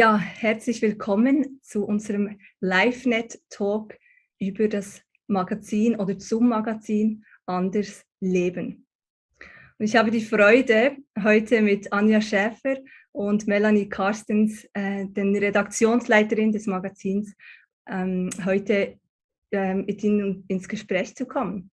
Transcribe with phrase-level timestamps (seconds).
[0.00, 3.98] Ja, herzlich willkommen zu unserem LiveNet-Talk
[4.38, 8.86] über das Magazin oder zum Magazin Anders Leben.
[9.78, 12.78] Und ich habe die Freude, heute mit Anja Schäfer
[13.12, 17.34] und Melanie Carstens, äh, den Redaktionsleiterin des Magazins,
[17.86, 18.98] ähm, heute
[19.50, 21.70] äh, mit Ihnen ins Gespräch zu kommen.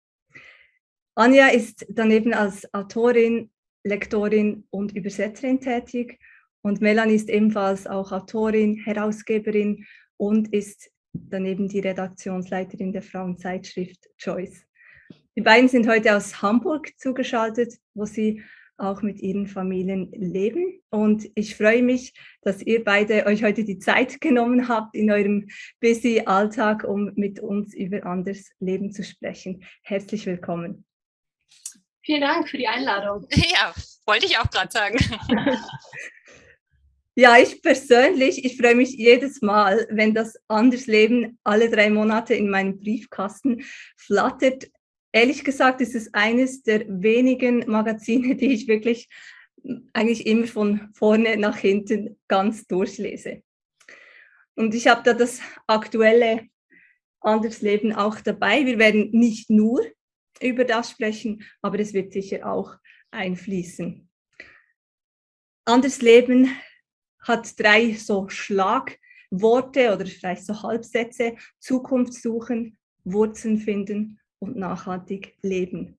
[1.15, 3.51] Anja ist daneben als Autorin,
[3.85, 6.19] Lektorin und Übersetzerin tätig
[6.67, 9.85] und Melanie ist ebenfalls auch Autorin, Herausgeberin
[10.17, 14.65] und ist daneben die Redaktionsleiterin der Frauenzeitschrift Choice.
[15.37, 18.43] Die beiden sind heute aus Hamburg zugeschaltet, wo sie
[18.77, 20.81] auch mit ihren Familien leben.
[20.89, 25.47] Und ich freue mich, dass ihr beide euch heute die Zeit genommen habt in eurem
[25.79, 29.63] busy Alltag, um mit uns über anders Leben zu sprechen.
[29.83, 30.85] Herzlich willkommen.
[32.03, 33.25] Vielen Dank für die Einladung.
[33.31, 33.73] Ja,
[34.05, 34.97] wollte ich auch gerade sagen.
[37.19, 42.47] Ja, ich persönlich, ich freue mich jedes Mal, wenn das Andersleben alle drei Monate in
[42.47, 43.63] meinem Briefkasten
[43.95, 44.69] flattert.
[45.11, 49.09] Ehrlich gesagt ist es eines der wenigen Magazine, die ich wirklich
[49.93, 53.41] eigentlich immer von vorne nach hinten ganz durchlese.
[54.53, 56.47] Und ich habe da das aktuelle
[57.21, 58.63] Andersleben auch dabei.
[58.63, 59.83] Wir werden nicht nur
[60.39, 62.75] über das sprechen, aber es wird sicher auch
[63.09, 64.07] einfließen.
[65.65, 66.51] Andersleben
[67.27, 71.35] hat drei so Schlagworte oder vielleicht so Halbsätze.
[71.59, 75.97] Zukunft suchen, Wurzeln finden und nachhaltig leben.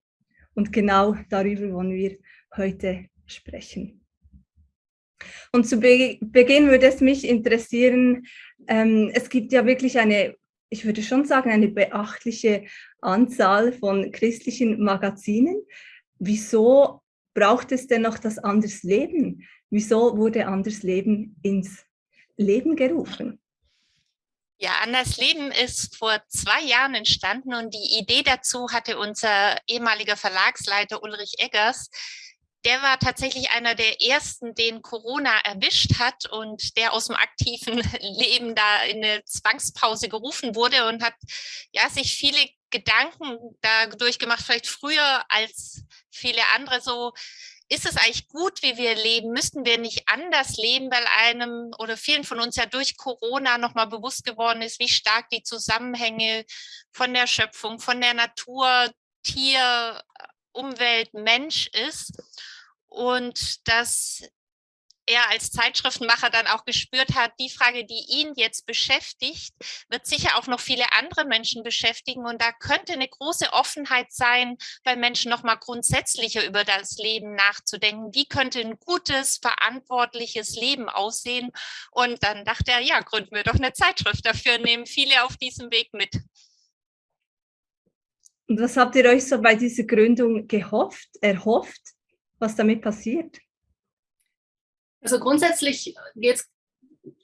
[0.54, 2.18] Und genau darüber wollen wir
[2.56, 4.04] heute sprechen.
[5.52, 8.26] Und zu Be Beginn würde es mich interessieren,
[8.66, 10.36] ähm, es gibt ja wirklich eine,
[10.70, 12.64] ich würde schon sagen, eine beachtliche
[13.00, 15.62] Anzahl von christlichen Magazinen.
[16.18, 17.00] Wieso
[17.34, 19.46] braucht es denn noch das Anders Leben?
[19.70, 21.84] Wieso wurde Anders Leben ins
[22.36, 23.40] Leben gerufen?
[24.60, 30.16] Ja, Anders Leben ist vor zwei Jahren entstanden und die Idee dazu hatte unser ehemaliger
[30.16, 31.90] Verlagsleiter Ulrich Eggers.
[32.64, 37.78] Der war tatsächlich einer der ersten, den Corona erwischt hat und der aus dem aktiven
[38.00, 41.14] Leben da in eine Zwangspause gerufen wurde und hat
[41.70, 47.12] ja sich viele Gedanken da durchgemacht, vielleicht früher als viele andere so
[47.68, 49.30] ist es eigentlich gut, wie wir leben?
[49.32, 53.86] Müssten wir nicht anders leben, weil einem oder vielen von uns ja durch Corona nochmal
[53.86, 56.44] bewusst geworden ist, wie stark die Zusammenhänge
[56.92, 58.90] von der Schöpfung, von der Natur,
[59.22, 60.02] Tier,
[60.52, 62.12] Umwelt, Mensch ist.
[62.86, 64.22] Und dass
[65.08, 69.54] er als Zeitschriftenmacher dann auch gespürt hat, die Frage, die ihn jetzt beschäftigt,
[69.88, 72.26] wird sicher auch noch viele andere Menschen beschäftigen.
[72.26, 78.14] Und da könnte eine große Offenheit sein, bei Menschen nochmal grundsätzlicher über das Leben nachzudenken.
[78.14, 81.50] Wie könnte ein gutes, verantwortliches Leben aussehen?
[81.90, 85.70] Und dann dachte er, ja, gründen wir doch eine Zeitschrift dafür, nehmen viele auf diesem
[85.70, 86.14] Weg mit.
[88.46, 91.82] Und was habt ihr euch so bei dieser Gründung gehofft, erhofft,
[92.38, 93.38] was damit passiert?
[95.00, 96.48] Also grundsätzlich geht es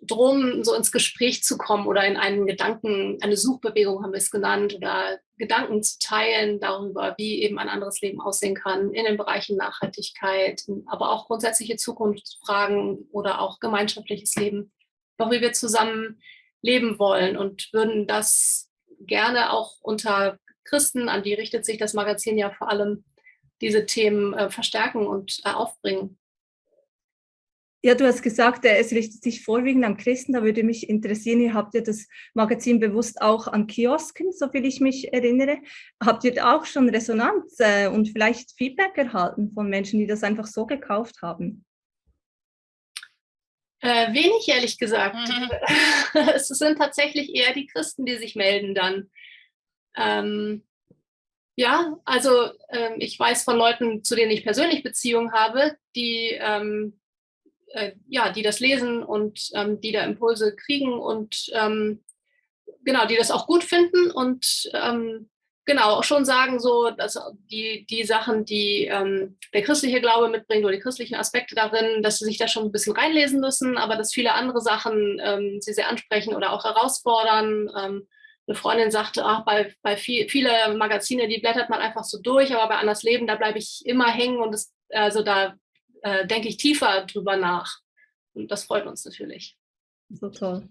[0.01, 4.31] darum, so ins Gespräch zu kommen oder in einen Gedanken, eine Suchbewegung haben wir es
[4.31, 9.17] genannt, oder Gedanken zu teilen darüber, wie eben ein anderes Leben aussehen kann in den
[9.17, 14.73] Bereichen Nachhaltigkeit, aber auch grundsätzliche Zukunftsfragen oder auch gemeinschaftliches Leben,
[15.19, 16.21] auch wie wir zusammen
[16.63, 18.71] leben wollen und würden das
[19.01, 23.05] gerne auch unter Christen, an die richtet sich das Magazin ja vor allem,
[23.61, 26.19] diese Themen äh, verstärken und äh, aufbringen.
[27.85, 30.33] Ja, du hast gesagt, es richtet sich vorwiegend an Christen.
[30.33, 34.81] Da würde mich interessieren, ihr habt ja das Magazin bewusst auch an Kiosken, soviel ich
[34.81, 35.59] mich erinnere.
[36.03, 40.47] Habt ihr auch schon Resonanz äh, und vielleicht Feedback erhalten von Menschen, die das einfach
[40.47, 41.67] so gekauft haben?
[43.81, 45.17] Äh, wenig, ehrlich gesagt.
[45.17, 45.51] Mhm.
[46.35, 49.11] es sind tatsächlich eher die Christen, die sich melden dann.
[49.95, 50.63] Ähm,
[51.55, 56.99] ja, also ähm, ich weiß von Leuten, zu denen ich persönlich Beziehungen habe, die ähm,
[57.75, 62.03] äh, ja, die das lesen und ähm, die da Impulse kriegen und ähm,
[62.85, 65.29] genau, die das auch gut finden und ähm,
[65.65, 67.19] genau auch schon sagen, so, dass
[67.51, 72.19] die, die Sachen, die ähm, der christliche Glaube mitbringt oder die christlichen Aspekte darin, dass
[72.19, 75.73] sie sich da schon ein bisschen reinlesen müssen, aber dass viele andere Sachen ähm, sie
[75.73, 77.71] sehr ansprechen oder auch herausfordern.
[77.77, 78.07] Ähm,
[78.47, 82.55] eine Freundin sagte, ach, bei, bei viel, viele Magazine, die blättert man einfach so durch,
[82.55, 85.55] aber bei Anders Leben, da bleibe ich immer hängen und es, also da
[86.05, 87.81] äh, denke ich tiefer drüber nach.
[88.35, 89.57] Und das freut uns natürlich.
[90.11, 90.69] So toll.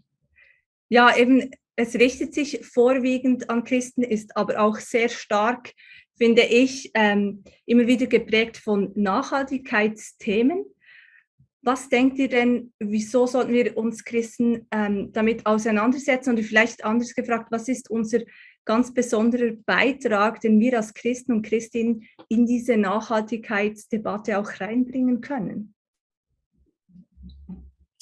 [0.89, 5.73] Ja, eben, es richtet sich vorwiegend an Christen, ist aber auch sehr stark,
[6.15, 10.65] finde ich, ähm, immer wieder geprägt von Nachhaltigkeitsthemen.
[11.65, 16.31] was denkt ihr denn, wieso sollten wir uns Christen ähm, damit auseinandersetzen?
[16.31, 18.19] Und vielleicht anders gefragt, was ist unser
[18.65, 25.73] ganz besonderer Beitrag, den wir als Christen und Christinnen in diese Nachhaltigkeitsdebatte auch reinbringen können?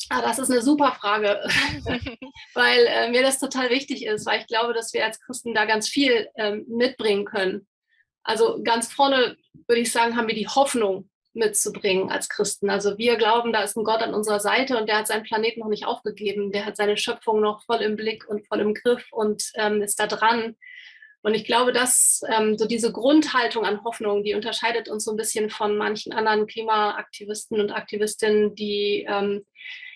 [0.10, 1.40] Ah, das ist eine super Frage,
[2.54, 5.66] weil äh, mir das total wichtig ist, weil ich glaube, dass wir als Christen da
[5.66, 7.66] ganz viel ähm, mitbringen können.
[8.24, 9.38] Also ganz vorne
[9.68, 12.70] würde ich sagen, haben wir die Hoffnung, mitzubringen als Christen.
[12.70, 15.62] Also wir glauben, da ist ein Gott an unserer Seite und der hat seinen Planeten
[15.62, 16.52] noch nicht aufgegeben.
[16.52, 20.00] Der hat seine Schöpfung noch voll im Blick und voll im Griff und ähm, ist
[20.00, 20.56] da dran.
[21.24, 25.18] Und ich glaube, dass ähm, so diese Grundhaltung an Hoffnung, die unterscheidet uns so ein
[25.18, 29.46] bisschen von manchen anderen Klimaaktivisten und Aktivistinnen, die ähm,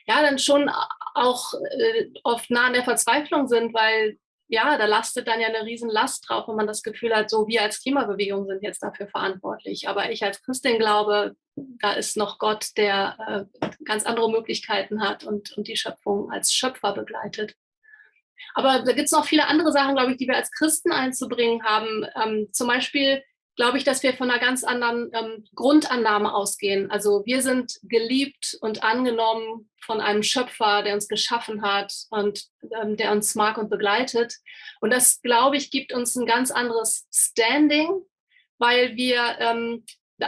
[0.08, 0.70] ja dann schon
[1.16, 4.18] auch äh, oft nah an der Verzweiflung sind, weil
[4.48, 7.64] ja, da lastet dann ja eine Riesenlast drauf, wenn man das Gefühl hat, so wir
[7.64, 9.88] als Klimabewegung sind jetzt dafür verantwortlich.
[9.90, 15.24] Aber ich als Christin glaube, da ist noch Gott, der äh, ganz andere Möglichkeiten hat
[15.24, 17.56] und, und die Schöpfung als Schöpfer begleitet.
[18.54, 21.64] Aber da gibt es noch viele andere Sachen, glaube ich, die wir als Christen einzubringen
[21.64, 22.06] haben.
[22.16, 23.24] Ähm, zum Beispiel
[23.56, 26.92] glaube ich, dass wir von einer ganz anderen ähm, Grundannahme ausgehen.
[26.92, 32.46] Also wir sind geliebt und angenommen von einem Schöpfer, der uns geschaffen hat und
[32.82, 34.34] ähm, der uns mag und begleitet.
[34.82, 38.02] Und das, glaube ich, gibt uns ein ganz anderes Standing,
[38.58, 39.86] weil wir ähm,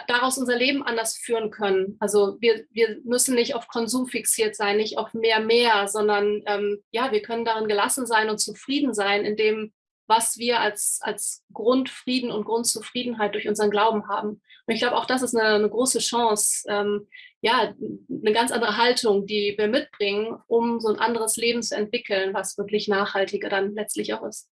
[0.07, 1.97] daraus unser Leben anders führen können.
[1.99, 6.83] Also wir, wir müssen nicht auf Konsum fixiert sein, nicht auf mehr, mehr, sondern ähm,
[6.91, 9.73] ja, wir können darin gelassen sein und zufrieden sein, indem
[10.07, 14.41] was wir als, als Grundfrieden und Grundzufriedenheit durch unseren Glauben haben.
[14.65, 17.07] Und ich glaube, auch das ist eine, eine große Chance, ähm,
[17.41, 17.73] ja,
[18.09, 22.57] eine ganz andere Haltung, die wir mitbringen, um so ein anderes Leben zu entwickeln, was
[22.57, 24.49] wirklich nachhaltiger dann letztlich auch ist.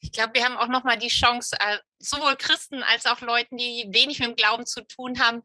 [0.00, 3.86] Ich glaube, wir haben auch nochmal die Chance, äh, sowohl Christen als auch Leuten, die
[3.88, 5.42] wenig mit dem Glauben zu tun haben,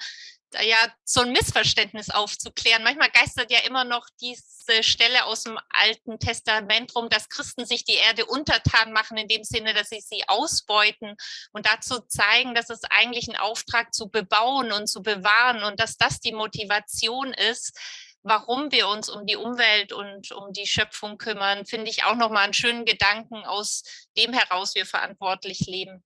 [0.53, 2.83] ja so ein Missverständnis aufzuklären.
[2.83, 7.83] Manchmal geistert ja immer noch diese Stelle aus dem Alten Testament rum, dass Christen sich
[7.83, 11.15] die Erde untertan machen, in dem Sinne, dass sie sie ausbeuten
[11.51, 15.97] und dazu zeigen, dass es eigentlich ein Auftrag zu bebauen und zu bewahren und dass
[15.97, 17.77] das die Motivation ist,
[18.23, 22.43] warum wir uns um die Umwelt und um die Schöpfung kümmern, finde ich auch nochmal
[22.43, 23.83] einen schönen Gedanken, aus
[24.17, 26.03] dem heraus wir verantwortlich leben.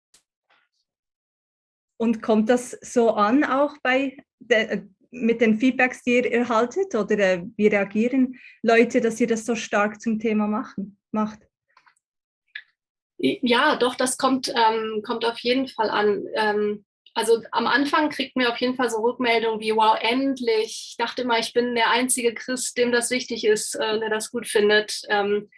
[1.97, 4.17] Und kommt das so an auch bei
[4.49, 6.95] de, mit den Feedbacks, die ihr erhaltet?
[6.95, 11.39] Oder äh, wie reagieren Leute, dass ihr das so stark zum Thema machen, macht?
[13.17, 16.25] Ja, doch, das kommt, ähm, kommt auf jeden Fall an.
[16.35, 20.87] Ähm, also am Anfang kriegt mir auf jeden Fall so Rückmeldungen wie, wow, endlich.
[20.89, 24.31] Ich dachte immer, ich bin der einzige Christ, dem das wichtig ist, äh, der das
[24.31, 25.01] gut findet.
[25.09, 25.49] Ähm,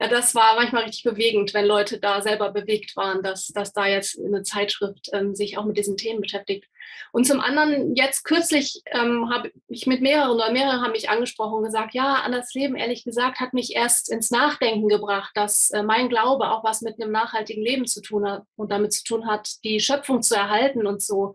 [0.00, 3.86] ja, das war manchmal richtig bewegend, wenn Leute da selber bewegt waren, dass, dass da
[3.86, 6.68] jetzt eine Zeitschrift ähm, sich auch mit diesen Themen beschäftigt.
[7.12, 11.58] Und zum anderen, jetzt kürzlich ähm, habe ich mit mehreren oder mehrere haben mich angesprochen
[11.58, 15.70] und gesagt, ja, an das Leben, ehrlich gesagt, hat mich erst ins Nachdenken gebracht, dass
[15.70, 19.04] äh, mein Glaube auch was mit einem nachhaltigen Leben zu tun hat und damit zu
[19.04, 21.34] tun hat, die Schöpfung zu erhalten und so.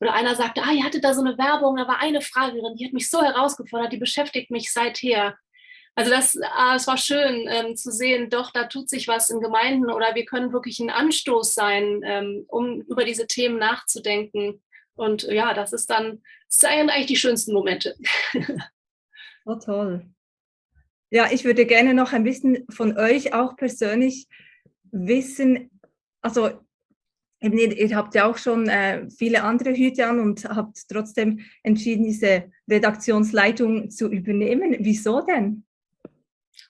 [0.00, 2.74] Oder einer sagte, ah, ihr hattet da so eine Werbung, da war eine Frage drin,
[2.74, 5.36] die hat mich so herausgefordert, die beschäftigt mich seither.
[5.94, 9.40] Also das, ah, es war schön ähm, zu sehen, doch, da tut sich was in
[9.40, 14.62] Gemeinden oder wir können wirklich ein Anstoß sein, ähm, um über diese Themen nachzudenken.
[14.94, 17.96] Und ja, das ist dann, das eigentlich die schönsten Momente.
[19.46, 20.04] Oh, toll.
[21.08, 24.28] Ja, ich würde gerne noch ein bisschen von euch auch persönlich
[24.92, 25.70] wissen,
[26.20, 26.50] also
[27.40, 32.04] ihr, ihr, habt ja auch schon äh, viele andere Hüte an und habt trotzdem entschieden,
[32.04, 34.76] diese Redaktionsleitung zu übernehmen.
[34.80, 35.64] Wieso denn?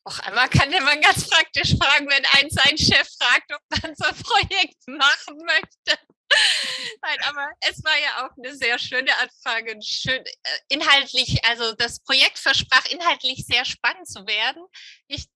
[0.04, 4.04] Auch einmal kann man ganz praktisch fragen, wenn ein sein Chef fragt, ob man so
[4.06, 6.00] ein Projekt machen möchte.
[7.02, 9.76] Nein, aber es war ja auch eine sehr schöne Anfrage.
[9.82, 14.64] Schön, äh, inhaltlich, also das Projekt versprach inhaltlich sehr spannend zu werden.
[15.08, 15.26] Ich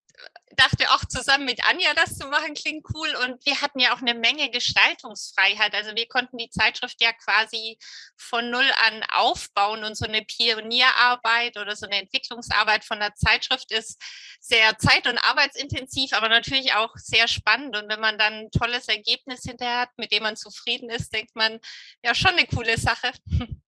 [0.58, 3.08] dachte auch zusammen mit Anja das zu machen, klingt cool.
[3.25, 5.75] Und wir hatten ja auch eine Menge Gestaltungsfreiheit.
[5.75, 7.78] Also wir konnten die Zeitschrift ja quasi
[8.16, 13.73] von null an aufbauen und so eine Pionierarbeit oder so eine Entwicklungsarbeit von der Zeitschrift
[13.73, 14.02] ist
[14.40, 17.76] sehr zeit- und arbeitsintensiv, aber natürlich auch sehr spannend.
[17.76, 21.34] Und wenn man dann ein tolles Ergebnis hinterher hat, mit dem man zufrieden ist, denkt
[21.34, 21.58] man,
[22.04, 23.12] ja, schon eine coole Sache.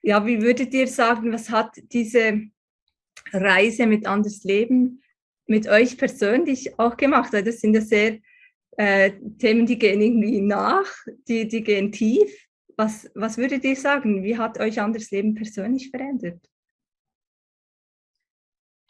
[0.00, 2.48] Ja, wie würdet ihr sagen, was hat diese
[3.32, 5.02] Reise mit Anders Leben
[5.46, 7.32] mit euch persönlich auch gemacht?
[7.32, 8.18] Das sind ja sehr
[8.76, 10.86] äh, Themen, die gehen irgendwie nach,
[11.26, 12.30] die, die gehen tief.
[12.76, 14.22] Was, was würdet ihr sagen?
[14.22, 16.40] Wie hat euch Anders Leben persönlich verändert?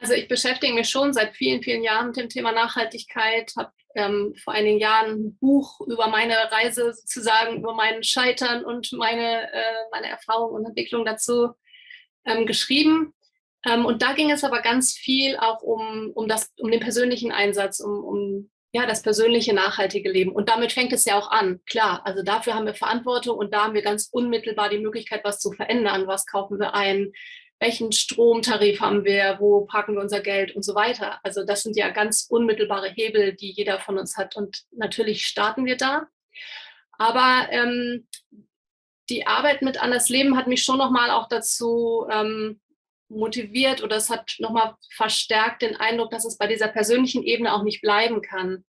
[0.00, 4.35] Also ich beschäftige mich schon seit vielen, vielen Jahren mit dem Thema Nachhaltigkeit, habe ähm,
[4.42, 9.88] vor einigen Jahren ein Buch über meine Reise sozusagen, über mein Scheitern und meine, äh,
[9.90, 11.50] meine Erfahrung und Entwicklung dazu
[12.25, 13.12] ähm, geschrieben.
[13.67, 17.33] Ähm, und da ging es aber ganz viel auch um, um, das, um den persönlichen
[17.33, 20.31] Einsatz, um, um ja, das persönliche, nachhaltige Leben.
[20.31, 21.61] Und damit fängt es ja auch an.
[21.67, 25.41] Klar, also dafür haben wir Verantwortung und da haben wir ganz unmittelbar die Möglichkeit, was
[25.41, 26.07] zu verändern.
[26.07, 27.12] Was kaufen wir ein?
[27.61, 29.38] Welchen Stromtarif haben wir?
[29.41, 31.19] Wo parken wir unser Geld und so weiter?
[31.25, 34.37] Also das sind ja ganz unmittelbare Hebel, die jeder von uns hat.
[34.37, 36.07] Und natürlich starten wir da.
[36.99, 38.07] Aber ähm,
[39.09, 42.61] die Arbeit mit Anders Leben hat mich schon nochmal auch dazu ähm,
[43.09, 47.62] motiviert oder es hat nochmal verstärkt den Eindruck, dass es bei dieser persönlichen Ebene auch
[47.62, 48.65] nicht bleiben kann.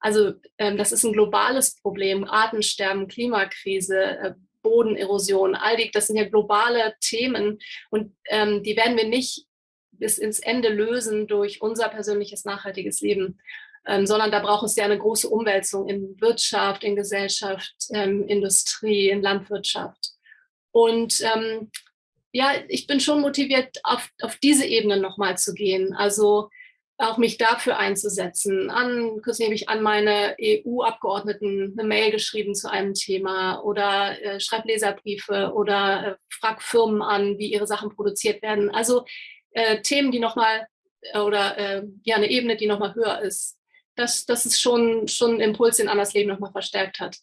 [0.00, 6.16] Also ähm, das ist ein globales Problem, Artensterben, Klimakrise, äh, Bodenerosion, all die, das sind
[6.16, 7.58] ja globale Themen
[7.90, 9.46] und ähm, die werden wir nicht
[9.92, 13.40] bis ins Ende lösen durch unser persönliches nachhaltiges Leben,
[13.86, 19.08] ähm, sondern da braucht es ja eine große Umwälzung in Wirtschaft, in Gesellschaft, ähm, Industrie,
[19.08, 20.12] in Landwirtschaft.
[20.70, 21.70] Und ähm,
[22.38, 25.92] ja, ich bin schon motiviert, auf, auf diese Ebene nochmal zu gehen.
[25.92, 26.50] Also
[26.96, 28.70] auch mich dafür einzusetzen.
[28.70, 34.38] An, kürzlich habe ich an meine EU-Abgeordneten eine Mail geschrieben zu einem Thema oder äh,
[34.38, 38.70] schreibe Leserbriefe oder äh, frag Firmen an, wie ihre Sachen produziert werden.
[38.70, 39.04] Also
[39.50, 40.68] äh, Themen, die nochmal
[41.00, 43.58] äh, oder äh, ja, eine Ebene, die nochmal höher ist.
[43.96, 47.16] Das, das ist schon, schon ein Impuls, den Anders Leben nochmal verstärkt hat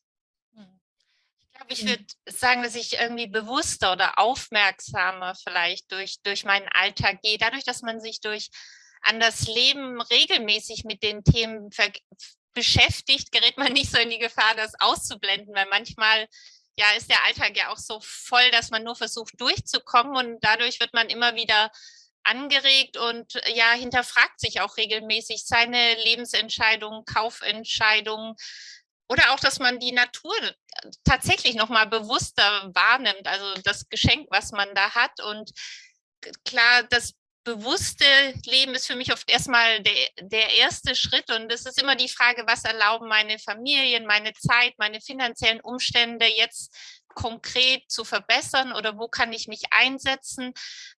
[1.68, 7.22] glaube, ich würde sagen, dass ich irgendwie bewusster oder aufmerksamer vielleicht durch, durch meinen Alltag
[7.22, 8.50] gehe, dadurch, dass man sich durch
[9.02, 11.70] an das Leben regelmäßig mit den Themen
[12.54, 16.28] beschäftigt, gerät man nicht so in die Gefahr, das auszublenden, weil manchmal
[16.78, 20.80] ja ist der Alltag ja auch so voll, dass man nur versucht durchzukommen und dadurch
[20.80, 21.72] wird man immer wieder
[22.24, 28.36] angeregt und ja hinterfragt sich auch regelmäßig seine Lebensentscheidungen, Kaufentscheidungen,
[29.08, 30.36] oder auch, dass man die Natur
[31.04, 35.20] tatsächlich noch mal bewusster wahrnimmt, also das Geschenk, was man da hat.
[35.22, 35.52] Und
[36.44, 37.14] klar, das
[37.46, 38.06] bewusste
[38.46, 41.32] Leben ist für mich oft erstmal der, der erste Schritt.
[41.32, 46.26] Und es ist immer die Frage, was erlauben meine Familien, meine Zeit, meine finanziellen Umstände
[46.26, 46.76] jetzt
[47.14, 50.54] konkret zu verbessern oder wo kann ich mich einsetzen.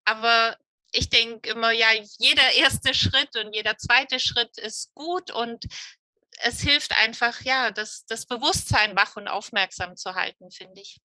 [0.06, 0.58] Aber
[0.94, 5.66] ich denke immer, ja, jeder erste Schritt und jeder zweite Schritt ist gut und
[6.44, 11.00] es hilft einfach, ja, das, das Bewusstsein wach und aufmerksam zu halten, finde ich.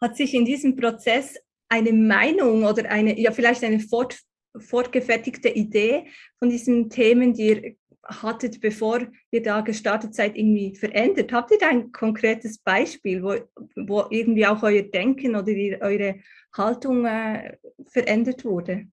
[0.00, 1.36] Hat sich in diesem Prozess
[1.68, 4.18] eine Meinung oder eine, ja, vielleicht eine fort,
[4.58, 11.32] fortgefertigte Idee von diesen Themen, die ihr hattet, bevor ihr da gestartet seid, irgendwie verändert?
[11.32, 13.34] Habt ihr da ein konkretes Beispiel, wo,
[13.74, 16.20] wo irgendwie auch euer Denken oder eure
[16.56, 17.56] Haltung äh,
[17.88, 18.86] verändert wurde?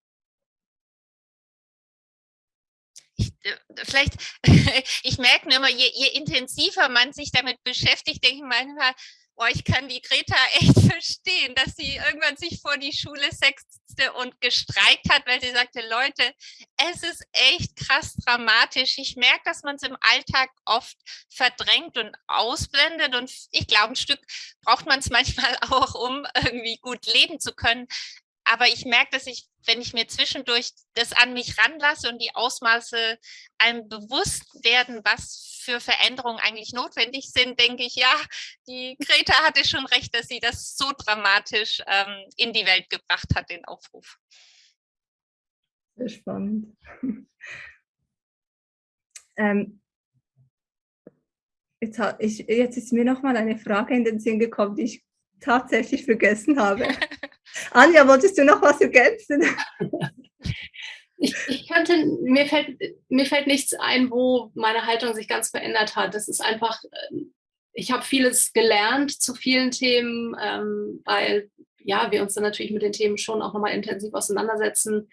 [3.84, 4.14] Vielleicht,
[5.04, 8.94] ich merke nur immer, je, je, intensiver man sich damit beschäftigt, denke ich manchmal,
[9.36, 14.14] oh, ich kann die Greta echt verstehen, dass sie irgendwann sich vor die Schule sechste
[14.14, 16.34] und gestreikt hat, weil sie sagte, Leute,
[16.78, 18.98] es ist echt krass dramatisch.
[18.98, 20.98] Ich merke, dass man es im Alltag oft
[21.30, 24.20] verdrängt und ausblendet und ich glaube, ein Stück
[24.62, 27.88] braucht man es manchmal auch, um irgendwie gut leben zu können
[28.46, 32.34] aber ich merke, dass ich, wenn ich mir zwischendurch das an mich ranlasse und die
[32.34, 33.17] Ausmaße
[33.58, 38.13] einem bewusst werden, was für Veränderungen eigentlich notwendig sind, denke ich, ja,
[38.67, 43.34] die Greta hatte schon recht, dass sie das so dramatisch ähm, in die Welt gebracht
[43.36, 44.17] hat, den Aufruf.
[45.96, 46.75] Sehr spannend.
[49.38, 49.82] ähm,
[51.79, 55.05] jetzt, ich, jetzt ist mir noch mal eine Frage in den Sinn gekommen, die ich
[55.39, 56.88] tatsächlich vergessen habe.
[57.72, 59.44] Anja, wolltest du noch was ergänzen?
[61.18, 65.96] Ich, ich könnte, mir fällt, mir fällt nichts ein, wo meine Haltung sich ganz verändert
[65.96, 66.14] hat.
[66.16, 67.34] Das ist einfach, ähm,
[67.72, 72.82] ich habe vieles gelernt zu vielen Themen, ähm, weil ja, wir uns dann natürlich mit
[72.82, 75.10] den Themen schon auch nochmal intensiv auseinandersetzen.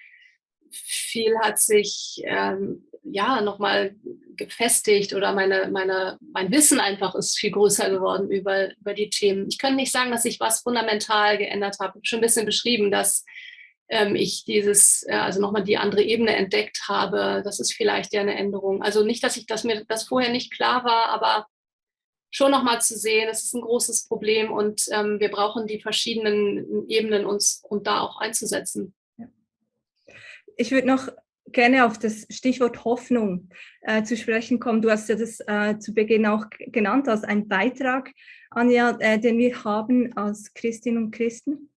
[0.70, 3.94] Viel hat sich ähm, ja nochmal
[4.36, 9.46] gefestigt oder meine, meine, mein Wissen einfach ist viel größer geworden über, über die Themen.
[9.48, 11.90] Ich kann nicht sagen, dass ich was fundamental geändert habe.
[11.90, 13.24] Ich habe schon ein bisschen beschrieben, dass
[13.88, 17.42] ähm, ich dieses, äh, also nochmal die andere Ebene entdeckt habe.
[17.44, 18.82] Das ist vielleicht ja eine Änderung.
[18.82, 21.46] Also nicht, dass ich dass mir das vorher nicht klar war, aber
[22.30, 26.88] schon nochmal zu sehen, es ist ein großes Problem und ähm, wir brauchen die verschiedenen
[26.88, 28.94] Ebenen uns und da auch einzusetzen.
[30.56, 31.08] Ich würde noch
[31.52, 33.48] gerne auf das Stichwort Hoffnung
[33.82, 34.82] äh, zu sprechen kommen.
[34.82, 38.10] Du hast ja das äh, zu Beginn auch genannt als ein Beitrag,
[38.50, 41.70] Anja, äh, den wir haben als Christinnen und Christen.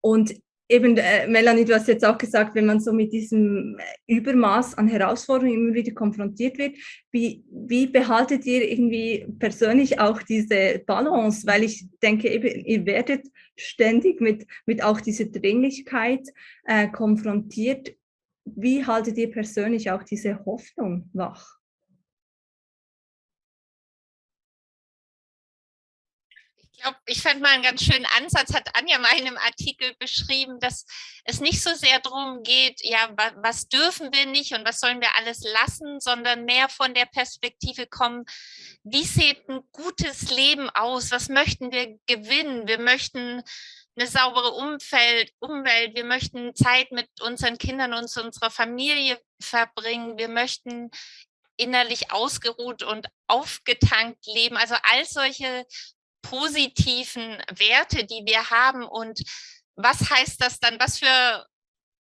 [0.00, 0.34] Und
[0.70, 4.88] eben, äh, Melanie, du hast jetzt auch gesagt, wenn man so mit diesem Übermaß an
[4.88, 6.76] Herausforderungen immer wieder konfrontiert wird,
[7.10, 11.46] wie, wie behaltet ihr irgendwie persönlich auch diese Balance?
[11.46, 16.26] Weil ich denke, eben, ihr werdet ständig mit, mit auch dieser Dringlichkeit
[16.64, 17.92] äh, konfrontiert.
[18.56, 21.60] Wie haltet ihr persönlich auch diese Hoffnung wach?
[26.80, 30.58] glaube, ich fand mal einen ganz schönen Ansatz, hat Anja mal in einem Artikel beschrieben,
[30.60, 30.86] dass
[31.24, 35.14] es nicht so sehr darum geht, ja, was dürfen wir nicht und was sollen wir
[35.16, 38.24] alles lassen, sondern mehr von der Perspektive kommen,
[38.82, 41.10] wie sieht ein gutes Leben aus?
[41.10, 42.66] Was möchten wir gewinnen?
[42.66, 43.42] Wir möchten
[44.00, 50.28] eine saubere Umfeld, Umwelt, wir möchten Zeit mit unseren Kindern und unserer Familie verbringen, wir
[50.28, 50.90] möchten
[51.56, 54.56] innerlich ausgeruht und aufgetankt leben.
[54.56, 55.66] Also all solche
[56.22, 58.84] positiven Werte, die wir haben.
[58.84, 59.22] Und
[59.76, 61.46] was heißt das dann, was für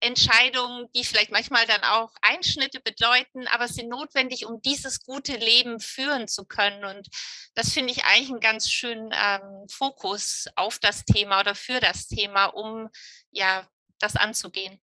[0.01, 5.81] Entscheidungen, die vielleicht manchmal dann auch Einschnitte bedeuten, aber sind notwendig, um dieses gute Leben
[5.81, 6.85] führen zu können.
[6.85, 7.09] Und
[7.55, 12.07] das finde ich eigentlich einen ganz schönen ähm, Fokus auf das Thema oder für das
[12.07, 12.89] Thema, um
[13.31, 14.81] ja das anzugehen.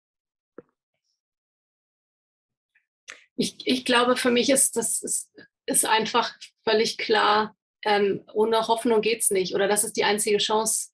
[3.36, 5.30] Ich, ich glaube, für mich ist das ist,
[5.66, 10.38] ist einfach völlig klar, ähm, ohne Hoffnung geht es nicht oder das ist die einzige
[10.38, 10.90] Chance,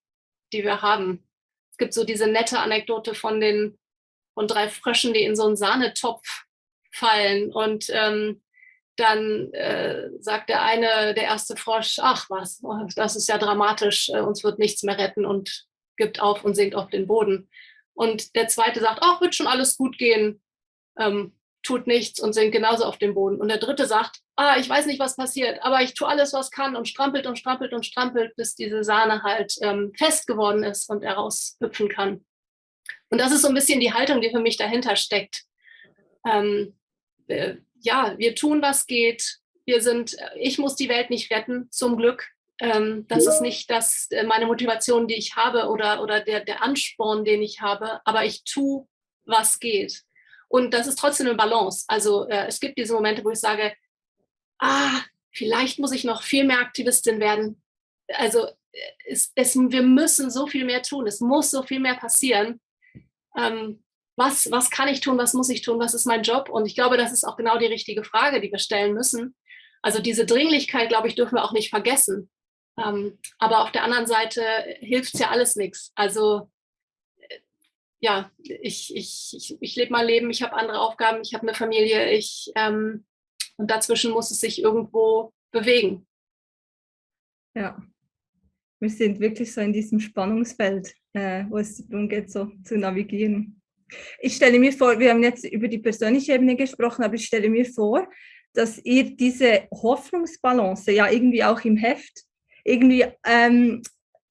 [0.51, 1.27] die wir haben.
[1.71, 3.78] Es gibt so diese nette Anekdote von den
[4.39, 6.45] von drei Fröschen, die in so einen Sahnetopf
[6.93, 8.41] fallen und ähm,
[8.95, 12.61] dann äh, sagt der eine, der erste Frosch, ach was,
[12.95, 15.67] das ist ja dramatisch, äh, uns wird nichts mehr retten und
[15.97, 17.49] gibt auf und sinkt auf den Boden.
[17.93, 20.41] Und der zweite sagt, ach, wird schon alles gut gehen.
[20.97, 23.41] Ähm, tut nichts und sinkt genauso auf dem Boden.
[23.41, 26.49] Und der dritte sagt, ah, ich weiß nicht, was passiert, aber ich tue alles, was
[26.49, 30.89] kann und strampelt und strampelt und strampelt, bis diese Sahne halt ähm, fest geworden ist
[30.89, 32.23] und er raushüpfen kann.
[33.09, 35.43] Und das ist so ein bisschen die Haltung, die für mich dahinter steckt.
[36.25, 36.77] Ähm,
[37.27, 39.39] äh, ja, wir tun, was geht.
[39.65, 42.27] Wir sind, ich muss die Welt nicht retten, zum Glück.
[42.59, 46.61] Ähm, das ist nicht das, äh, meine Motivation, die ich habe oder, oder der, der
[46.61, 48.85] Ansporn, den ich habe, aber ich tue,
[49.25, 50.03] was geht.
[50.49, 51.85] Und das ist trotzdem eine Balance.
[51.87, 53.73] Also äh, es gibt diese Momente, wo ich sage,
[54.59, 54.99] ah,
[55.31, 57.61] vielleicht muss ich noch viel mehr Aktivistin werden.
[58.09, 61.07] Also äh, es, es, wir müssen so viel mehr tun.
[61.07, 62.59] Es muss so viel mehr passieren.
[63.37, 63.83] Ähm,
[64.15, 65.17] was, was kann ich tun?
[65.17, 65.79] Was muss ich tun?
[65.79, 66.49] Was ist mein Job?
[66.49, 69.35] Und ich glaube, das ist auch genau die richtige Frage, die wir stellen müssen.
[69.81, 72.29] Also diese Dringlichkeit, glaube ich, dürfen wir auch nicht vergessen.
[72.77, 74.43] Ähm, aber auf der anderen Seite
[74.79, 75.91] hilft es ja alles nichts.
[75.95, 76.49] Also
[78.01, 81.53] ja, ich, ich, ich, ich lebe mein Leben, ich habe andere Aufgaben, ich habe eine
[81.53, 83.05] Familie, ich, ähm,
[83.57, 86.07] und dazwischen muss es sich irgendwo bewegen.
[87.55, 87.81] Ja,
[88.79, 93.61] wir sind wirklich so in diesem Spannungsfeld, äh, wo es darum geht, so zu navigieren.
[94.19, 97.49] Ich stelle mir vor, wir haben jetzt über die persönliche Ebene gesprochen, aber ich stelle
[97.49, 98.07] mir vor,
[98.53, 102.23] dass ihr diese Hoffnungsbalance ja irgendwie auch im Heft
[102.63, 103.81] irgendwie ähm,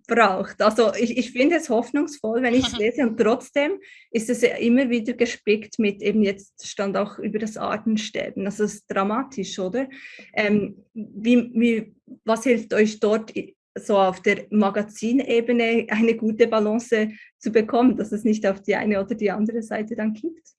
[0.08, 0.60] braucht.
[0.62, 3.78] Also ich, ich finde es hoffnungsvoll, wenn ich es lese und trotzdem
[4.10, 8.44] ist es ja immer wieder gespickt mit, eben jetzt stand auch über das Artensterben.
[8.44, 9.88] Das ist dramatisch, oder?
[10.34, 13.32] Ähm, wie, wie, was hilft euch dort
[13.78, 19.02] so auf der Magazinebene eine gute Balance zu bekommen, dass es nicht auf die eine
[19.02, 20.54] oder die andere Seite dann kippt?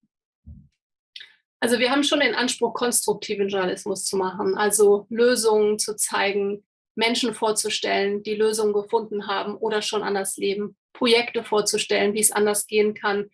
[1.62, 6.63] Also wir haben schon den Anspruch, konstruktiven Journalismus zu machen, also Lösungen zu zeigen,
[6.95, 12.67] Menschen vorzustellen, die Lösungen gefunden haben oder schon anders leben, Projekte vorzustellen, wie es anders
[12.67, 13.29] gehen kann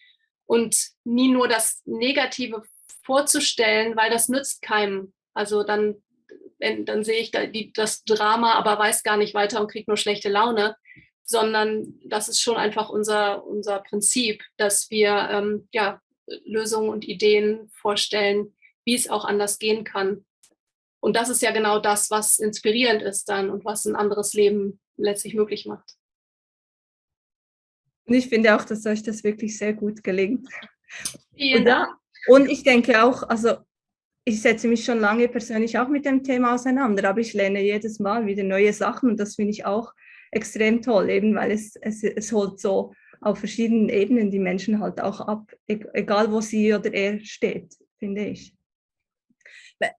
[0.45, 2.63] und nie nur das Negative
[3.04, 5.13] vorzustellen, weil das nützt keinem.
[5.34, 5.95] Also dann,
[6.60, 9.98] dann sehe ich da die, das Drama, aber weiß gar nicht weiter und kriege nur
[9.98, 10.76] schlechte Laune,
[11.24, 16.02] sondern das ist schon einfach unser, unser Prinzip, dass wir ähm, ja,
[16.46, 20.26] Lösungen und Ideen vorstellen, wie es auch anders gehen kann.
[21.00, 24.80] Und das ist ja genau das, was inspirierend ist dann und was ein anderes Leben
[24.98, 25.96] letztlich möglich macht.
[28.06, 30.48] Und ich finde auch, dass euch das wirklich sehr gut gelingt.
[31.36, 31.89] Vielen Dank.
[32.28, 33.58] Und ich denke auch, also
[34.28, 38.00] ich setze mich schon lange persönlich auch mit dem Thema auseinander, aber ich lerne jedes
[38.00, 39.94] Mal wieder neue Sachen und das finde ich auch
[40.32, 45.00] extrem toll, eben weil es, es, es holt so auf verschiedenen Ebenen die Menschen halt
[45.00, 48.56] auch ab, e-, egal wo sie oder er steht, finde ich.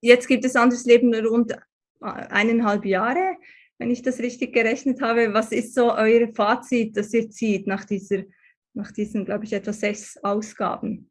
[0.00, 1.56] Jetzt gibt es anderes Leben rund
[2.00, 3.36] eineinhalb Jahre,
[3.78, 5.34] wenn ich das richtig gerechnet habe.
[5.34, 8.24] Was ist so euer Fazit, das ihr zieht nach, dieser,
[8.74, 11.10] nach diesen, glaube ich, etwa sechs Ausgaben?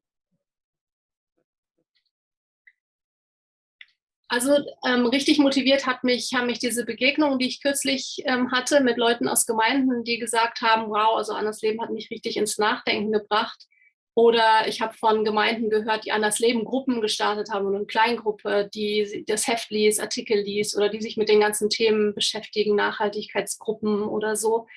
[4.27, 4.57] Also
[4.87, 8.97] ähm, richtig motiviert hat mich, haben mich diese Begegnungen, die ich kürzlich ähm, hatte mit
[8.97, 13.11] Leuten aus Gemeinden, die gesagt haben, wow, also Anders Leben hat mich richtig ins Nachdenken
[13.11, 13.67] gebracht.
[14.15, 18.69] Oder ich habe von Gemeinden gehört, die Anders Leben Gruppen gestartet haben und eine Kleingruppe,
[18.73, 24.03] die das Heft liest, Artikel liest oder die sich mit den ganzen Themen beschäftigen, Nachhaltigkeitsgruppen
[24.03, 24.67] oder so.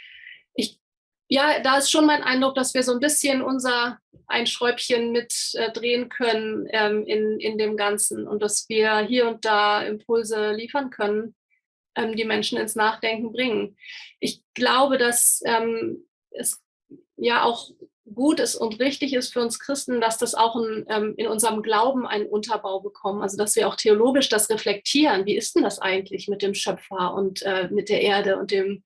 [1.28, 5.32] Ja, da ist schon mein Eindruck, dass wir so ein bisschen unser ein Schräubchen mit
[5.54, 10.52] äh, drehen können ähm, in, in dem Ganzen und dass wir hier und da Impulse
[10.52, 11.34] liefern können,
[11.96, 13.76] ähm, die Menschen ins Nachdenken bringen.
[14.20, 16.62] Ich glaube, dass ähm, es
[17.16, 17.70] ja auch
[18.14, 21.62] gut ist und richtig ist für uns Christen, dass das auch in, ähm, in unserem
[21.62, 23.22] Glauben einen Unterbau bekommen.
[23.22, 25.26] Also dass wir auch theologisch das reflektieren.
[25.26, 28.82] Wie ist denn das eigentlich mit dem Schöpfer und äh, mit der Erde und dem,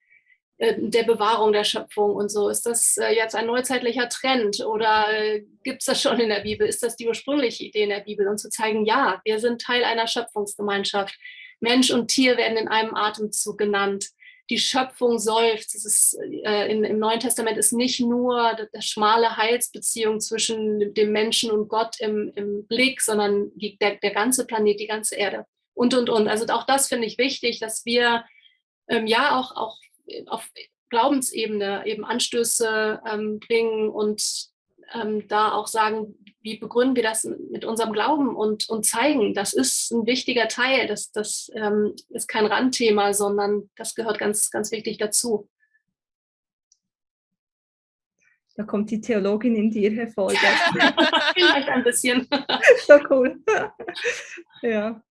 [0.62, 2.48] der Bewahrung der Schöpfung und so?
[2.48, 6.40] Ist das äh, jetzt ein neuzeitlicher Trend oder äh, gibt es das schon in der
[6.40, 6.66] Bibel?
[6.66, 8.29] Ist das die ursprüngliche Idee in der Bibel?
[8.29, 11.18] Und zu zeigen, ja, wir sind Teil einer Schöpfungsgemeinschaft.
[11.61, 14.07] Mensch und Tier werden in einem Atemzug genannt
[14.51, 15.75] die Schöpfung seufzt.
[15.75, 21.11] Es ist, äh, in, Im Neuen Testament ist nicht nur die schmale Heilsbeziehung zwischen dem
[21.11, 25.46] Menschen und Gott im, im Blick, sondern die, der, der ganze Planet, die ganze Erde
[25.75, 26.29] und, und, und.
[26.29, 28.25] Also auch das finde ich wichtig, dass wir
[28.88, 29.79] ähm, ja auch, auch
[30.27, 30.49] auf
[30.91, 34.51] Glaubensebene eben Anstöße ähm, bringen und
[34.95, 39.53] ähm, da auch sagen, wie begründen wir das mit unserem Glauben und, und zeigen, das
[39.53, 44.73] ist ein wichtiger Teil, das, das ähm, ist kein Randthema, sondern das gehört ganz, ganz
[44.73, 45.49] wichtig dazu.
[48.55, 50.31] Da kommt die Theologin in dir hervor.
[51.35, 52.29] Vielleicht ein bisschen.
[52.87, 53.43] so cool.
[54.62, 55.03] ja.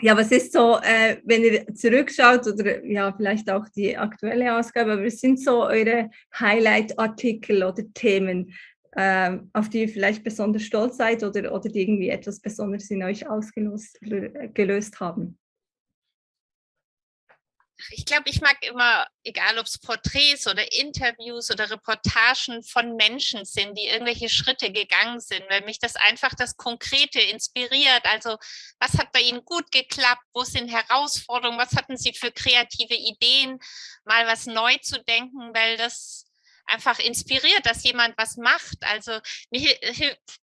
[0.00, 4.92] Ja, was ist so, äh, wenn ihr zurückschaut oder ja, vielleicht auch die aktuelle Ausgabe,
[4.92, 8.54] aber was sind so eure Highlight-Artikel oder Themen,
[8.92, 13.02] äh, auf die ihr vielleicht besonders stolz seid oder, oder die irgendwie etwas Besonderes in
[13.02, 15.36] euch ausgelöst haben?
[17.90, 23.44] Ich glaube, ich mag immer, egal ob es Porträts oder Interviews oder Reportagen von Menschen
[23.44, 28.04] sind, die irgendwelche Schritte gegangen sind, weil mich das einfach das Konkrete inspiriert.
[28.04, 28.36] Also
[28.80, 30.24] was hat bei Ihnen gut geklappt?
[30.32, 31.58] Wo sind Herausforderungen?
[31.58, 33.58] Was hatten Sie für kreative Ideen,
[34.04, 36.24] mal was neu zu denken, weil das
[36.68, 38.76] einfach inspiriert, dass jemand was macht.
[38.82, 39.18] Also
[39.50, 39.74] mir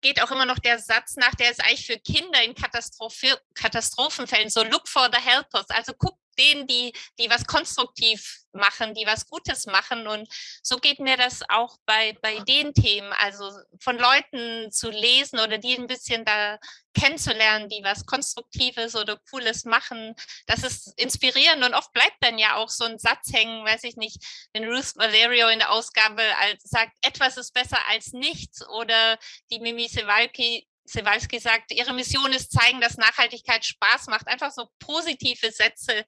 [0.01, 4.63] geht auch immer noch der Satz nach, der ist eigentlich für Kinder in Katastrophenfällen so
[4.63, 5.69] look for the helpers.
[5.69, 10.07] Also guck denen, die, die was konstruktiv machen, die was Gutes machen.
[10.07, 10.29] Und
[10.63, 15.59] so geht mir das auch bei, bei den Themen, also von Leuten zu lesen oder
[15.59, 16.59] die ein bisschen da
[16.95, 20.15] kennenzulernen, die was Konstruktives oder Cooles machen.
[20.47, 23.97] Das ist inspirierend und oft bleibt dann ja auch so ein Satz hängen, weiß ich
[23.97, 26.23] nicht, wenn Ruth Valerio in der Ausgabe
[26.59, 29.19] sagt, etwas ist besser als nichts oder
[29.51, 34.27] die Mimi Sewalki Sewalski sagt, ihre Mission ist zeigen, dass Nachhaltigkeit Spaß macht.
[34.27, 36.05] Einfach so positive Sätze,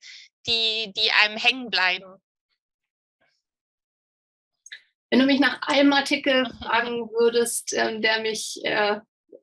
[0.47, 2.21] die, die einem hängen bleiben.
[5.11, 6.59] Wenn du mich nach einem Artikel mhm.
[6.59, 8.99] fragen würdest, äh, der mich, äh,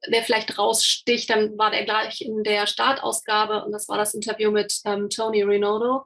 [0.07, 4.51] der vielleicht raussticht, dann war der gleich in der Startausgabe und das war das Interview
[4.51, 6.03] mit ähm, Tony Rinaldo,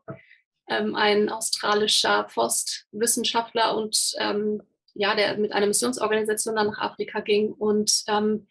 [0.70, 4.62] ähm, ein australischer Forstwissenschaftler und ähm,
[4.94, 8.48] ja, der mit einer Missionsorganisation dann nach Afrika ging und ähm,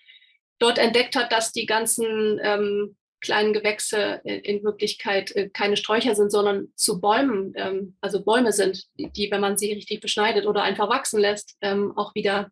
[0.65, 6.31] dort entdeckt hat, dass die ganzen ähm, kleinen Gewächse in Wirklichkeit äh, keine Sträucher sind,
[6.31, 10.63] sondern zu Bäumen, ähm, also Bäume sind, die, die, wenn man sie richtig beschneidet oder
[10.63, 12.51] einfach wachsen lässt, ähm, auch wieder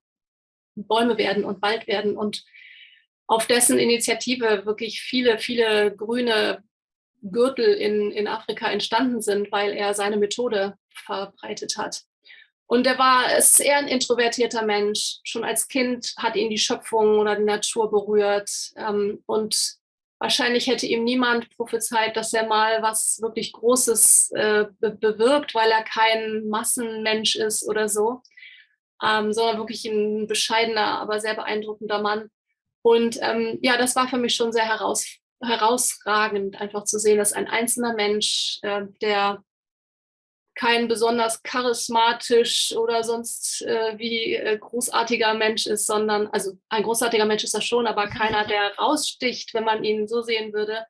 [0.75, 2.45] Bäume werden und Wald werden und
[3.27, 6.63] auf dessen Initiative wirklich viele, viele grüne
[7.23, 12.03] Gürtel in, in Afrika entstanden sind, weil er seine Methode verbreitet hat.
[12.73, 15.19] Und er war, ist eher ein introvertierter Mensch.
[15.25, 18.49] Schon als Kind hat ihn die Schöpfung oder die Natur berührt.
[18.79, 19.75] Ähm, und
[20.19, 25.71] wahrscheinlich hätte ihm niemand prophezeit, dass er mal was wirklich Großes äh, be bewirkt, weil
[25.71, 28.23] er kein Massenmensch ist oder so,
[29.07, 32.31] ähm, sondern wirklich ein bescheidener, aber sehr beeindruckender Mann.
[32.81, 37.35] Und ähm, ja, das war für mich schon sehr heraus herausragend, einfach zu sehen, dass
[37.35, 39.45] ein einzelner Mensch, äh, der
[40.55, 47.25] kein besonders charismatisch oder sonst äh, wie äh, großartiger Mensch ist, sondern, also ein großartiger
[47.25, 50.85] Mensch ist er schon, aber keiner, der raussticht, wenn man ihn so sehen würde,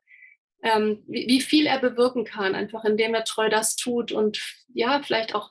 [0.65, 4.41] ähm, wie, wie, viel er bewirken kann, einfach indem er treu das tut und
[4.73, 5.51] ja, vielleicht auch,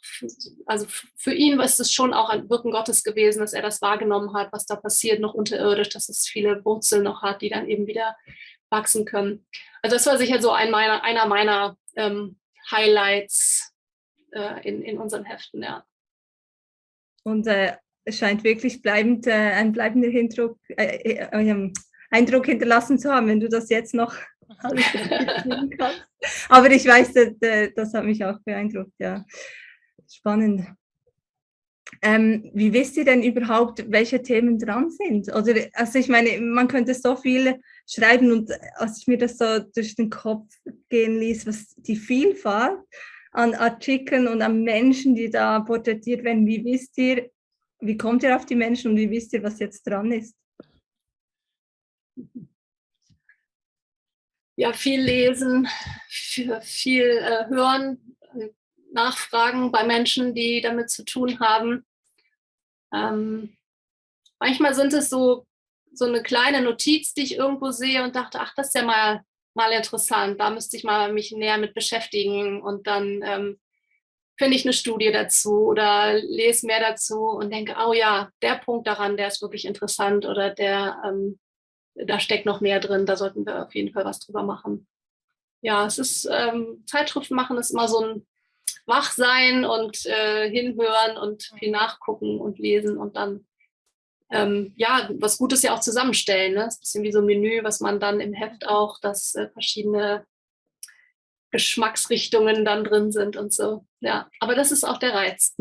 [0.65, 0.85] also
[1.17, 4.53] für ihn ist es schon auch ein Wirken Gottes gewesen, dass er das wahrgenommen hat,
[4.53, 8.15] was da passiert, noch unterirdisch, dass es viele Wurzeln noch hat, die dann eben wieder
[8.69, 9.45] wachsen können.
[9.81, 12.39] Also das war sicher so ein meiner, einer meiner ähm,
[12.71, 13.70] Highlights
[14.31, 15.85] äh, in, in unseren Heften, ja.
[17.23, 21.71] Und äh, es scheint wirklich bleibend, äh, ein bleibender Eindruck, äh, äh,
[22.09, 24.15] Eindruck hinterlassen zu haben, wenn du das jetzt noch
[26.49, 29.25] Aber ich weiß, das, das hat mich auch beeindruckt, ja.
[30.09, 30.67] Spannend.
[32.01, 35.33] Ähm, wie wisst ihr denn überhaupt, welche Themen dran sind?
[35.33, 39.59] Oder, also ich meine, man könnte so viel schreiben und als ich mir das so
[39.59, 40.53] durch den Kopf
[40.89, 42.79] gehen ließ, was die Vielfalt
[43.31, 47.31] an Artikeln und an Menschen, die da porträtiert werden, wie wisst ihr,
[47.79, 50.35] wie kommt ihr auf die Menschen und wie wisst ihr, was jetzt dran ist?
[54.57, 55.67] Ja, viel lesen,
[56.09, 58.15] viel äh, hören,
[58.91, 61.85] nachfragen bei Menschen, die damit zu tun haben.
[62.93, 63.57] Ähm,
[64.39, 65.47] manchmal sind es so,
[65.93, 69.23] so eine kleine Notiz, die ich irgendwo sehe und dachte, ach, das ist ja mal,
[69.53, 73.59] mal interessant, da müsste ich mal mich näher mit beschäftigen und dann ähm,
[74.37, 78.87] finde ich eine Studie dazu oder lese mehr dazu und denke, oh ja, der Punkt
[78.87, 81.39] daran, der ist wirklich interessant oder der, ähm,
[81.95, 84.87] da steckt noch mehr drin, da sollten wir auf jeden Fall was drüber machen.
[85.61, 88.27] Ja, es ist, ähm, Zeitschriften machen ist immer so ein
[88.85, 93.45] wach sein und äh, hinhören und viel nachgucken und lesen und dann
[94.31, 96.53] ähm, ja, was Gutes ja auch zusammenstellen.
[96.53, 96.65] Ne?
[96.65, 99.35] Das ist ein bisschen wie so ein Menü, was man dann im Heft auch, dass
[99.35, 100.25] äh, verschiedene
[101.51, 103.85] Geschmacksrichtungen dann drin sind und so.
[103.99, 105.55] Ja, aber das ist auch der Reiz.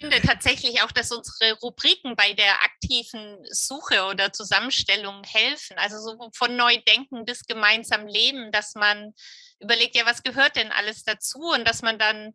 [0.00, 5.76] Ich finde tatsächlich auch, dass unsere Rubriken bei der aktiven Suche oder Zusammenstellung helfen.
[5.76, 9.12] Also so von Neudenken bis gemeinsam Leben, dass man
[9.58, 11.40] überlegt, ja, was gehört denn alles dazu?
[11.40, 12.32] Und dass man dann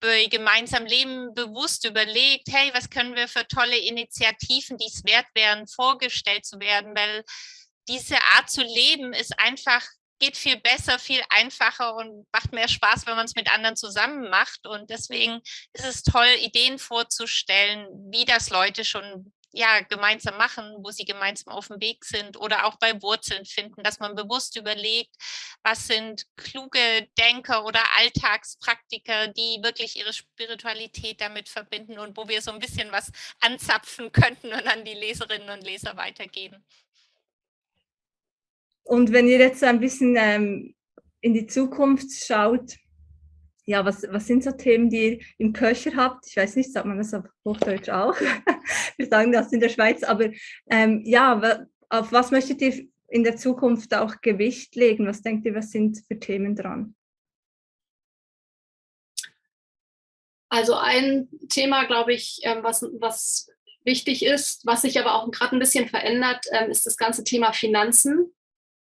[0.00, 5.26] bei gemeinsam Leben bewusst überlegt, hey, was können wir für tolle Initiativen, die es wert
[5.34, 7.24] wären, vorgestellt zu werden, weil
[7.88, 9.84] diese Art zu leben ist einfach
[10.20, 14.28] geht viel besser, viel einfacher und macht mehr Spaß, wenn man es mit anderen zusammen
[14.28, 14.66] macht.
[14.66, 15.40] Und deswegen
[15.72, 21.52] ist es toll, Ideen vorzustellen, wie das Leute schon ja, gemeinsam machen, wo sie gemeinsam
[21.52, 25.14] auf dem Weg sind oder auch bei Wurzeln finden, dass man bewusst überlegt,
[25.62, 32.42] was sind kluge Denker oder Alltagspraktiker, die wirklich ihre Spiritualität damit verbinden und wo wir
[32.42, 33.10] so ein bisschen was
[33.40, 36.64] anzapfen könnten und an die Leserinnen und Leser weitergeben.
[38.84, 40.74] Und wenn ihr jetzt ein bisschen ähm,
[41.20, 42.76] in die Zukunft schaut,
[43.64, 46.26] ja, was, was sind so Themen, die ihr im Köcher habt?
[46.26, 48.16] Ich weiß nicht, sagt man das auf Hochdeutsch auch?
[48.96, 50.30] Wir sagen das in der Schweiz, aber
[50.70, 55.06] ähm, ja, auf was möchtet ihr in der Zukunft auch Gewicht legen?
[55.06, 56.94] Was denkt ihr, was sind für Themen dran?
[60.48, 63.48] Also ein Thema, glaube ich, ähm, was, was
[63.84, 67.52] wichtig ist, was sich aber auch gerade ein bisschen verändert, ähm, ist das ganze Thema
[67.52, 68.32] Finanzen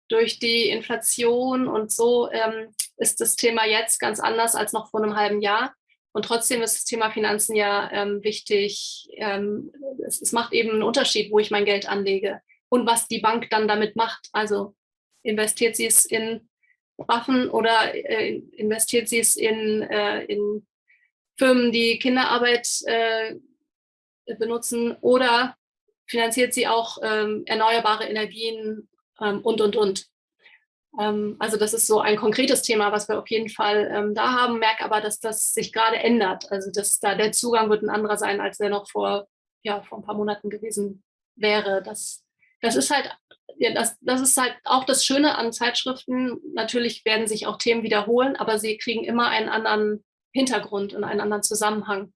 [0.08, 5.02] durch die Inflation und so ähm, ist das Thema jetzt ganz anders als noch vor
[5.02, 5.74] einem halben Jahr.
[6.12, 9.08] Und trotzdem ist das Thema Finanzen ja ähm, wichtig.
[9.16, 9.72] Ähm,
[10.06, 13.48] es, es, macht eben einen Unterschied, wo ich mein Geld anlege und was die Bank
[13.50, 14.28] dann damit macht.
[14.32, 14.74] Also
[15.22, 16.48] investiert sie es in
[16.96, 20.66] Waffen oder äh, investiert sie es in, äh, in
[21.36, 23.36] Firmen, die Kinderarbeit äh,
[24.38, 25.56] benutzen oder
[26.06, 28.88] finanziert sie auch ähm, erneuerbare Energien
[29.20, 30.06] ähm, und, und, und.
[30.98, 34.32] Ähm, also das ist so ein konkretes Thema, was wir auf jeden Fall ähm, da
[34.32, 36.50] haben, merke aber, dass das sich gerade ändert.
[36.50, 39.28] Also dass da der Zugang wird ein anderer sein, als der noch vor,
[39.62, 41.02] ja, vor ein paar Monaten gewesen
[41.36, 41.82] wäre.
[41.82, 42.24] Das,
[42.60, 43.10] das ist halt
[43.56, 46.40] ja, das, das ist halt auch das Schöne an Zeitschriften.
[46.54, 51.20] Natürlich werden sich auch Themen wiederholen, aber sie kriegen immer einen anderen Hintergrund und einen
[51.20, 52.12] anderen Zusammenhang.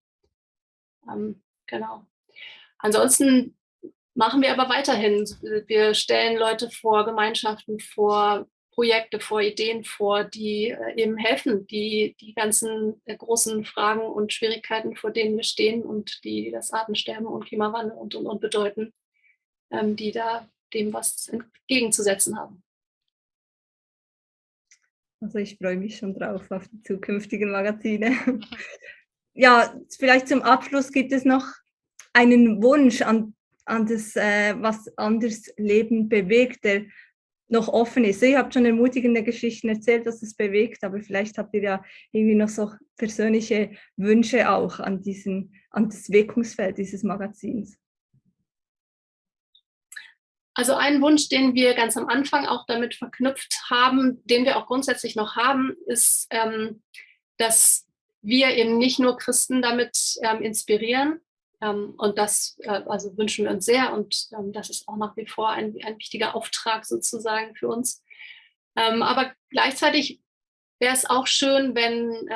[1.11, 2.07] Ähm, genau.
[2.79, 3.57] Ansonsten
[4.15, 5.25] machen wir aber weiterhin.
[5.67, 12.17] Wir stellen Leute vor, Gemeinschaften vor, Projekte vor, Ideen vor, die äh, eben helfen, die
[12.21, 17.27] die ganzen äh, großen Fragen und Schwierigkeiten, vor denen wir stehen und die das Artensterben
[17.27, 18.93] und Klimawandel und, und, und bedeuten,
[19.71, 22.63] ähm, die da dem was entgegenzusetzen haben.
[25.21, 28.17] Also ich freue mich schon drauf auf die zukünftigen Magazine.
[29.35, 31.47] Ja, vielleicht zum Abschluss gibt es noch
[32.13, 36.85] einen Wunsch an an das, äh, was anders Leben bewegt, der
[37.49, 38.23] noch offen ist.
[38.23, 42.35] Ihr habt schon ermutigende Geschichten erzählt, dass es bewegt, aber vielleicht habt ihr ja irgendwie
[42.35, 47.79] noch so persönliche Wünsche auch an, diesen, an das Wirkungsfeld dieses Magazins.
[50.55, 54.67] Also ein Wunsch, den wir ganz am Anfang auch damit verknüpft haben, den wir auch
[54.67, 56.83] grundsätzlich noch haben, ist, ähm,
[57.39, 57.87] dass
[58.23, 61.21] wir eben nicht nur Christen damit ähm, inspirieren,
[61.69, 65.27] und das äh, also wünschen wir uns sehr und ähm, das ist auch nach wie
[65.27, 68.03] vor ein, ein wichtiger Auftrag sozusagen für uns.
[68.77, 70.21] Ähm, aber gleichzeitig
[70.79, 72.29] wäre es auch schön, wenn,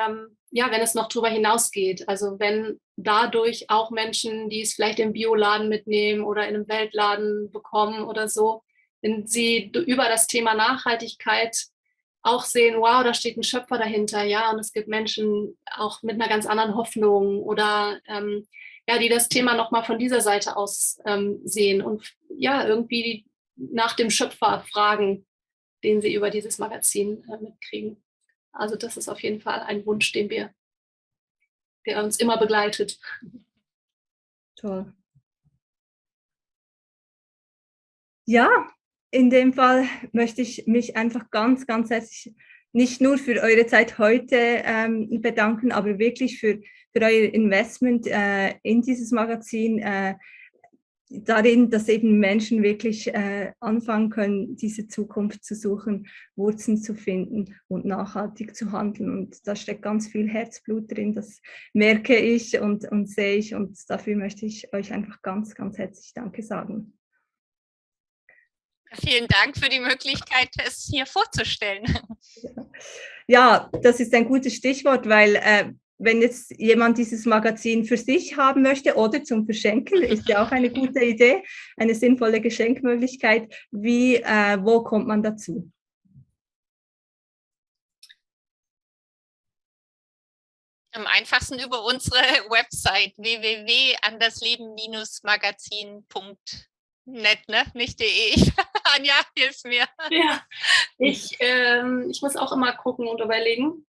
[0.53, 2.09] ja, wenn es noch darüber hinausgeht.
[2.09, 7.51] Also wenn dadurch auch Menschen, die es vielleicht im Bioladen mitnehmen oder in einem Weltladen
[7.51, 8.63] bekommen oder so,
[9.03, 11.57] wenn sie über das Thema Nachhaltigkeit
[12.23, 16.15] auch sehen, wow, da steht ein Schöpfer dahinter, ja, und es gibt Menschen auch mit
[16.15, 18.49] einer ganz anderen Hoffnung oder ähm,
[18.89, 23.97] ja, die das Thema nochmal von dieser Seite aus ähm, sehen und ja, irgendwie nach
[23.97, 25.27] dem Schöpfer fragen,
[25.83, 28.03] den sie über dieses Magazin äh, mitkriegen.
[28.53, 30.55] Also das ist auf jeden Fall ein Wunsch, den wir,
[31.87, 32.99] der uns immer begleitet.
[34.57, 34.95] Toll.
[38.25, 38.49] Ja,
[39.11, 42.35] in dem Fall möchte ich mich einfach ganz, ganz herzlich
[42.77, 46.61] nicht nur für eure Zeit heute ähm, bedanken, aber wirklich für,
[46.93, 50.15] für euer Investment äh, in dieses Magazin, äh,
[51.09, 57.55] darin, dass eben Menschen wirklich äh, anfangen können, diese Zukunft zu suchen, Wurzeln zu finden
[57.69, 59.11] und nachhaltig zu handeln.
[59.11, 61.41] Und da steckt ganz viel Herzblut drin, das
[61.73, 63.55] merke ich und, und sehe ich.
[63.55, 66.96] Und dafür möchte ich euch einfach ganz, ganz herzlich Danke sagen.
[68.93, 71.85] Vielen Dank für die Möglichkeit, es hier vorzustellen.
[73.29, 78.37] Ja, das ist ein gutes Stichwort, weil äh, wenn jetzt jemand dieses Magazin für sich
[78.37, 81.43] haben möchte oder zum Verschenken, ist ja auch eine gute Idee,
[81.77, 83.53] eine sinnvolle Geschenkmöglichkeit.
[83.73, 85.71] Wie, äh, wo kommt man dazu?
[90.93, 93.15] Am einfachsten über unsere Website
[97.07, 97.65] www.andersleben-magazin.net, ne?
[97.75, 98.07] Nicht de.
[98.97, 99.87] Anja, hilf mir.
[100.11, 100.43] Ja,
[100.99, 103.87] ich, ähm, ich muss auch immer gucken und überlegen.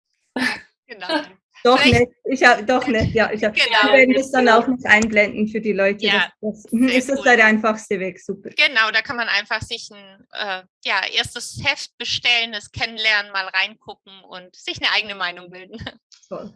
[0.87, 1.07] Genau.
[1.63, 3.31] Doch nicht, ich habe doch nicht, ja.
[3.31, 3.85] Ich hab, genau.
[3.85, 6.05] Wir werden das dann auch noch einblenden für die Leute.
[6.05, 8.51] Ja, das, das ist das der einfachste Weg, super.
[8.51, 13.47] Genau, da kann man einfach sich ein äh, ja, erstes Heft bestellen, es kennenlernen, mal
[13.47, 15.83] reingucken und sich eine eigene Meinung bilden.
[16.29, 16.53] Toll.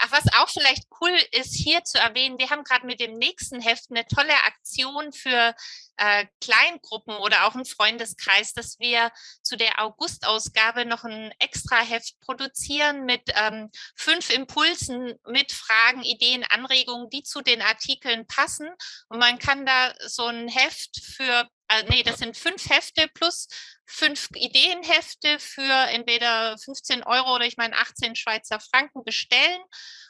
[0.00, 3.60] Ach, was auch vielleicht cool ist, hier zu erwähnen, wir haben gerade mit dem nächsten
[3.60, 5.54] Heft eine tolle Aktion für
[5.96, 9.10] äh, Kleingruppen oder auch einen Freundeskreis, dass wir
[9.42, 16.44] zu der August-Ausgabe noch ein extra Heft produzieren mit ähm, fünf Impulsen, mit Fragen, Ideen,
[16.44, 18.68] Anregungen, die zu den Artikeln passen.
[19.08, 23.48] Und man kann da so ein Heft für äh, nee, das sind fünf Hefte plus
[23.86, 29.60] fünf Ideenhefte für entweder 15 Euro oder ich meine 18 Schweizer Franken bestellen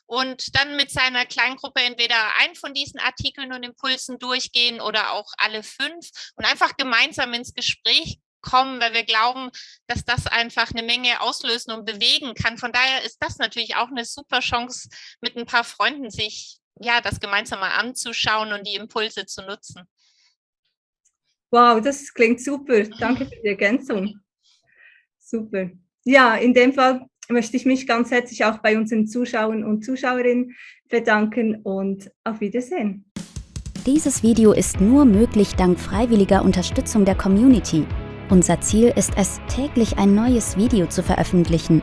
[0.07, 5.33] und dann mit seiner Kleingruppe entweder einen von diesen Artikeln und Impulsen durchgehen oder auch
[5.37, 9.51] alle fünf und einfach gemeinsam ins Gespräch kommen, weil wir glauben,
[9.87, 12.57] dass das einfach eine Menge auslösen und bewegen kann.
[12.57, 14.88] Von daher ist das natürlich auch eine super Chance,
[15.21, 19.88] mit ein paar Freunden sich ja das gemeinsam mal anzuschauen und die Impulse zu nutzen.
[21.51, 22.83] Wow, das klingt super.
[23.01, 24.15] Danke für die Ergänzung.
[25.19, 25.71] Super.
[26.05, 30.55] Ja, in dem Fall möchte ich mich ganz herzlich auch bei unseren Zuschauern und Zuschauerinnen
[30.89, 33.05] bedanken und auf Wiedersehen.
[33.87, 37.87] Dieses Video ist nur möglich dank freiwilliger Unterstützung der Community.
[38.31, 41.83] Unser Ziel ist es, täglich ein neues Video zu veröffentlichen.